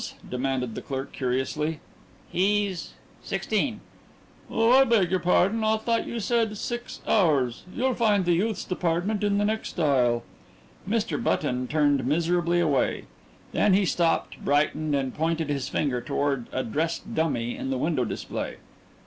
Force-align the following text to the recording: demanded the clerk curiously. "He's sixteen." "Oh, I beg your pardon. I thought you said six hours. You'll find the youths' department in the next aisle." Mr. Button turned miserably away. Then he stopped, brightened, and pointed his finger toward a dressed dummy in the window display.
demanded 0.27 0.73
the 0.73 0.81
clerk 0.81 1.11
curiously. 1.11 1.79
"He's 2.31 2.93
sixteen." 3.21 3.81
"Oh, 4.49 4.71
I 4.71 4.83
beg 4.83 5.11
your 5.11 5.19
pardon. 5.19 5.63
I 5.63 5.77
thought 5.77 6.07
you 6.07 6.19
said 6.19 6.57
six 6.57 7.01
hours. 7.07 7.65
You'll 7.71 7.93
find 7.93 8.25
the 8.25 8.33
youths' 8.33 8.63
department 8.63 9.23
in 9.23 9.37
the 9.37 9.45
next 9.45 9.79
aisle." 9.79 10.23
Mr. 10.89 11.21
Button 11.23 11.67
turned 11.67 12.03
miserably 12.03 12.59
away. 12.59 13.03
Then 13.51 13.75
he 13.75 13.85
stopped, 13.85 14.43
brightened, 14.43 14.95
and 14.95 15.13
pointed 15.13 15.49
his 15.49 15.69
finger 15.69 16.01
toward 16.01 16.47
a 16.51 16.63
dressed 16.63 17.13
dummy 17.13 17.55
in 17.55 17.69
the 17.69 17.77
window 17.77 18.03
display. 18.03 18.57